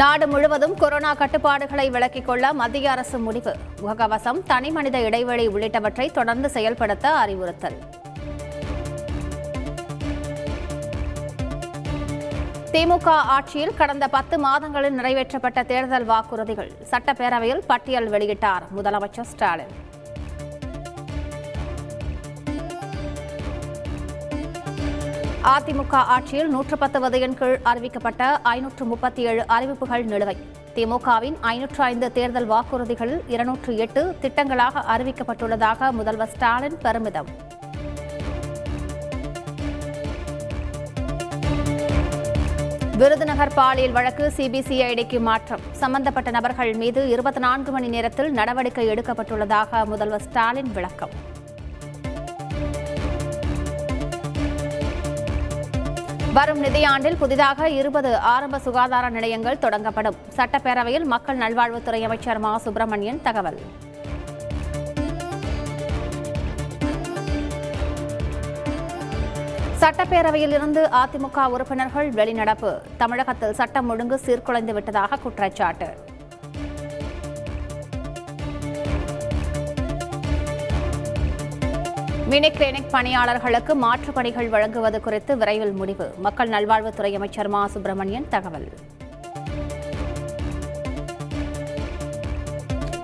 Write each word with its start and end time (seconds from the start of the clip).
நாடு 0.00 0.28
முழுவதும் 0.28 0.74
கொரோனா 0.74 1.14
கட்டுப்பாடுகளை 1.14 1.90
விலக்கிக் 1.90 2.24
கொள்ள 2.24 2.52
மத்திய 2.52 2.90
அரசு 2.90 3.18
முடிவு. 3.18 3.52
முகக்கவசம் 3.82 4.42
தனிமனித 4.46 4.98
இடைவெளி 5.00 5.48
உள்ளிட்டவற்றை 5.48 6.12
தொடர்ந்து 6.12 6.48
செயல்படுத்த 6.48 7.10
அறிவுறுத்தல். 7.10 7.78
திமுக 12.72 13.08
ஆட்சியில் 13.08 13.74
கடந்த 13.74 14.08
பத்து 14.08 14.38
மாதங்களில் 14.38 14.98
நிறைவேற்றப்பட்ட 14.98 15.66
தேர்தல் 15.66 16.06
வாக்குறுதிகள் 16.06 16.70
சட்டப்பேரவையில் 16.90 17.62
பட்டியல் 17.66 18.10
வெளியிட்டார் 18.10 18.66
முதலமைச்சர் 18.76 19.30
ஸ்டாலின். 19.32 19.74
அதிமுக 25.50 25.94
ஆட்சியில் 26.14 26.48
நூற்று 26.48 26.76
பத்து 26.78 26.98
வதையின் 27.02 27.34
கீழ் 27.38 27.58
அறிவிக்கப்பட்ட 27.64 28.22
ஐநூற்று 28.42 28.84
முப்பத்தி 28.84 29.22
ஏழு 29.22 29.46
அறிவிப்புகள் 29.46 30.04
நிலுவை. 30.06 30.34
திமுகவின் 30.76 31.36
ஐநூற்று 31.40 31.82
ஐந்து 31.82 32.12
தேர்தல் 32.12 32.48
வாக்குறுதிகளில் 32.50 33.20
இருநூற்று 33.28 33.76
எட்டு 33.76 34.02
திட்டங்களாக 34.22 34.82
அறிவிக்கப்பட்டுள்ளதாக 34.94 35.90
முதல்வர் 35.90 36.32
ஸ்டாலின் 36.32 36.78
பெருமிதம். 36.82 37.28
விருதுநகர் 42.98 43.54
பாலியல் 43.54 43.92
வழக்கு 43.92 44.32
சிபிசிஐடிக்கு 44.36 45.20
மாற்றம். 45.20 45.60
சம்பந்தப்பட்ட 45.72 46.30
நபர்கள் 46.30 46.74
மீது 46.74 47.08
இருபத்தி 47.08 47.40
நான்கு 47.40 47.70
மணி 47.70 47.88
நேரத்தில் 47.88 48.32
நடவடிக்கை 48.32 48.88
எடுக்கப்பட்டுள்ளதாக 48.88 49.84
முதல்வர் 49.84 50.22
ஸ்டாலின் 50.22 50.72
விளக்கம். 50.72 51.34
வரும் 56.36 56.62
நிதியாண்டில் 56.64 57.16
புதிதாக 57.16 57.68
இருபது 57.68 58.16
ஆரம்ப 58.16 58.58
சுகாதார 58.58 59.08
நிலையங்கள் 59.08 59.56
தொடங்கப்படும். 59.56 60.16
சட்டப்பேரவையில் 60.36 61.04
மக்கள் 61.04 61.38
நல்வாழ்வுத்துறை 61.38 62.02
அமைச்சர் 62.02 62.38
மா. 62.38 62.58
சுப்பிரமணியன் 62.58 63.22
தகவல். 63.22 63.60
சட்டப்பேரவையில் 69.80 70.54
இருந்து 70.58 70.88
அதிமுக 70.92 71.46
உறுப்பினர்கள் 71.46 72.10
வெளிநடப்பு. 72.10 72.80
தமிழகத்தில் 72.96 73.54
சட்டம் 73.54 73.88
ஒழுங்கு 73.88 74.20
சீர்குலைந்து 74.26 74.72
விட்டதாக 74.72 75.16
குற்றச்சாட்டு. 75.16 76.05
மினி 82.26 82.50
கிளினிக் 82.50 82.88
பணியாளர்களுக்கு 82.90 83.74
மாற்றுப் 83.74 84.14
பணிகள் 84.14 84.48
வழங்குவது 84.48 85.00
குறித்து 85.00 85.36
விரைவில் 85.36 85.72
முடிவு. 85.72 86.14
மக்கள் 86.18 86.48
நல்வாழ்வுத்துறை 86.48 87.14
அமைச்சர் 87.14 87.48
மா. 87.48 87.66
சுப்பிரமணியன் 87.66 88.28
தகவல். 88.28 88.72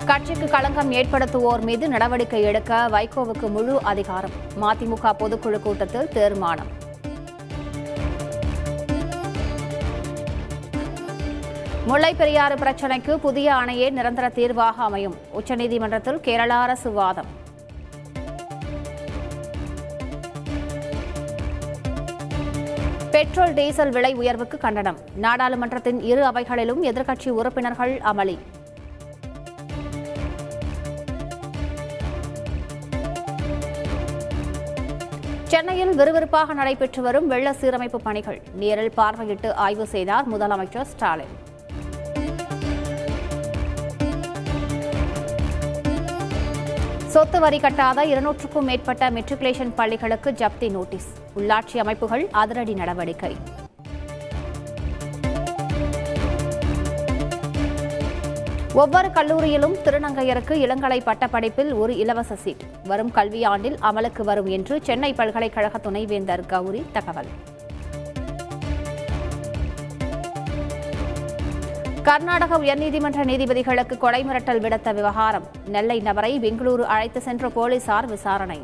கட்சிக்கு 0.07 0.49
களங்கம் 0.49 0.93
ஏற்படுத்துவோர் 0.93 1.61
மீது 1.61 1.89
நடவடிக்கை 1.89 2.43
எடுக்க 2.43 2.89
வைகோவுக்கு 2.91 3.51
முழு 3.51 3.83
அதிகாரம். 3.83 4.31
மதிமுக 4.61 5.13
பொதுக்குழு 5.19 5.61
கூட்டத்தில் 5.61 6.09
தீர்மானம். 6.09 6.67
முல்லைப் 11.87 12.19
பெரியாறு 12.19 12.55
பிரச்சினைக்கு 12.55 13.17
புதிய 13.17 13.55
அணையே 13.55 13.91
நிரந்தர 13.91 14.29
தீர்வாக 14.29 14.83
அமையும். 14.83 15.15
உச்சநீதிமன்றத்தில் 15.41 16.17
கேரள 16.17 16.55
அரசு 16.55 16.93
வாதம். 16.93 17.41
பெட்ரோல் 23.23 23.53
டீசல் 23.57 23.91
விலை 23.95 24.11
உயர்வுக்கு 24.21 24.57
கண்டனம். 24.63 24.97
நாடாளுமன்றத்தின் 25.25 25.99
இரு 26.09 26.23
அவைகளிலும் 26.29 26.81
எதிர்க்கட்சி 26.89 27.29
உறுப்பினர்கள் 27.41 27.93
அமளி. 28.11 28.35
சென்னையில் 35.53 35.95
விறுவிறுப்பாக 36.01 36.55
நடைபெற்று 36.61 37.03
வரும் 37.03 37.31
வெள்ள 37.35 37.55
சீரமைப்பு 37.61 38.01
பணிகள். 38.09 38.41
நேரில் 38.63 38.93
பார்வையிட்டு 38.97 39.51
ஆய்வு 39.67 39.87
செய்தார் 39.95 40.29
முதலமைச்சர் 40.35 40.91
ஸ்டாலின். 40.95 41.35
சொத்து 47.13 47.39
வரி 47.41 47.59
கட்டாத 47.63 48.01
இருநூற்றுக்கும் 48.11 48.67
மேற்பட்ட 48.69 49.09
மெட்ரிகுலேஷன் 49.11 49.73
பள்ளிகளுக்கு 49.79 50.31
ஜப்தி 50.41 50.69
நோட்டீஸ் 50.77 51.09
உள்ளாட்சி 51.39 51.77
அமைப்புகள் 51.83 52.25
அதிரடி 52.43 52.75
நடவடிக்கை. 52.81 53.33
ஒவ்வொரு 58.83 59.09
கல்லூரியிலும் 59.17 59.77
திருநங்கையருக்கு 59.87 60.57
இளங்கலை 60.65 60.99
பட்டப்படிப்பில் 61.09 61.73
ஒரு 61.83 61.95
இலவச 62.05 62.39
சீட் 62.45 62.65
வரும் 62.91 63.13
கல்வியாண்டில் 63.19 63.79
அமலுக்கு 63.91 64.25
வரும் 64.31 64.51
என்று 64.59 64.77
சென்னை 64.83 65.13
பல்கலைக்கழக 65.21 65.79
துணைவேந்தர் 65.79 66.47
கௌரி 66.47 66.85
தகவல். 66.93 67.33
கர்நாடக 72.07 72.59
உயர்நீதிமன்ற 72.59 73.21
நீதிபதிகளுக்கு 73.31 73.97
கொலை 73.97 74.25
மிரட்டல் 74.25 74.61
விடுத்த 74.65 74.95
விவகாரம். 74.95 75.45
நெல்லை 75.67 76.01
நபரை 76.01 76.31
பெங்களூரு 76.41 76.85
அழைத்து 76.95 77.21
சென்ற 77.21 77.49
போலீசார் 77.49 78.07
விசாரணை. 78.07 78.59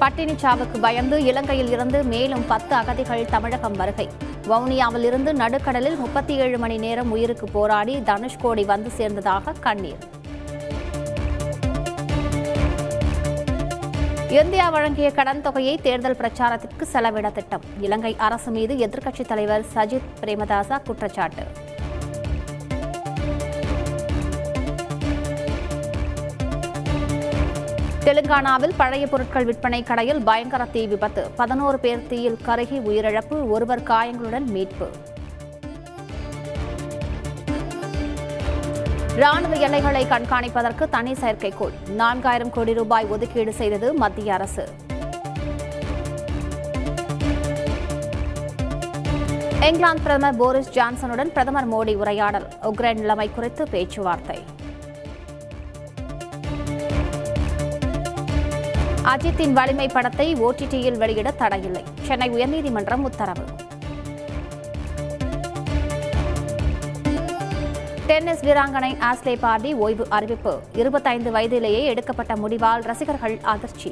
பட்டினிச்சாவுக்கு 0.00 0.80
பயந்து 0.80 1.24
இலங்கையில் 1.24 1.70
இருந்து 1.70 2.04
மேலும் 2.04 2.46
பத்து 2.46 2.74
அகதிகள் 2.74 3.24
தமிழகம் 3.24 3.76
வருகை. 3.76 4.08
வவுனியாவில் 4.48 5.04
இருந்து 5.04 5.32
நடுக்கடலில் 5.32 5.96
முப்பத்தி 5.96 6.36
ஏழு 6.36 6.58
மணி 6.58 6.76
நேரம் 6.76 7.10
உயிருக்கு 7.10 7.46
போராடி 7.46 7.96
தனுஷ்கோடி 8.00 8.64
வந்து 8.64 8.90
சேர்ந்ததாக 8.98 9.54
கண்ணீர். 9.60 10.02
இந்தியா 14.28 14.68
வழங்கிய 14.68 15.10
கடன் 15.10 15.42
தொகையை 15.42 15.76
தேர்தல் 15.76 16.16
பிரச்சாரத்திற்கு 16.16 16.82
செலவிட 16.82 17.30
திட்டம். 17.30 17.60
இலங்கை 17.80 18.16
அரசு 18.18 18.50
மீது 18.50 18.74
எதிர்க்கட்சித் 18.76 19.26
தலைவர் 19.26 19.64
சஜித் 19.74 20.08
பிரேமதாசா 20.20 20.82
குற்றச்சாட்டு. 20.84 21.42
தெலுங்கானாவில் 28.04 28.72
பழைய 28.76 29.06
பொருட்கள் 29.06 29.44
விற்பனை 29.44 29.82
கடையில் 29.82 30.22
பயங்கர 30.22 30.64
தீ 30.64 30.86
விபத்து. 30.86 31.30
பதினோரு 31.36 31.78
பேர் 31.78 32.06
தீயில் 32.06 32.38
கருகி 32.46 32.78
உயிரிழப்பு 32.78 33.50
ஒருவர் 33.50 33.82
காயங்களுடன் 33.82 34.50
மீட்பு. 34.50 34.90
ராணுவ 39.20 39.54
எல்லைகளை 39.56 40.06
கண்காணிப்பதற்கு 40.06 40.88
தனி 40.88 41.12
செயற்கைக்கோள். 41.12 41.74
நான்காயிரம் 41.98 42.50
கோடி 42.50 42.74
ரூபாய் 42.74 43.06
ஒதுக்கீடு 43.06 43.52
செய்தது 43.52 43.94
மத்திய 43.94 44.34
அரசு. 44.34 44.64
இங்கிலாந்து 49.68 50.02
பிரதமர் 50.02 50.36
போரிஸ் 50.36 50.70
ஜான்சனுடன் 50.78 51.32
பிரதமர் 51.32 51.70
மோடி 51.72 51.94
உரையாடல். 51.94 52.46
உக்ரைன் 52.62 53.00
நிலைமை 53.04 53.30
குறித்து 53.34 53.68
பேச்சுவார்த்தை. 53.68 54.38
அஜித்தின் 59.14 59.52
வலிமை 59.52 59.88
படத்தை 59.88 60.34
ஓடிடியில் 60.34 60.98
வெளியிட 60.98 61.30
தடையில்லை. 61.30 61.84
சென்னை 62.02 62.30
உயர்நீதிமன்றம் 62.30 63.06
உத்தரவு. 63.10 63.46
டென்னிஸ் 68.08 68.42
வீராங்கனை 68.46 68.90
ஆஸ்லே 69.06 69.32
பார்டி 69.40 69.70
ஓய்வு 69.84 70.04
அறிவிப்பு. 70.16 70.52
இருபத்தைந்து 70.80 71.30
வயதிலேயே 71.30 71.80
எடுக்கப்பட்ட 71.92 72.32
முடிவால் 72.34 72.82
ரசிகர்கள் 72.82 73.34
அதிர்ச்சி. 73.52 73.90